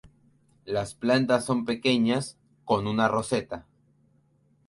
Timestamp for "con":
2.65-2.87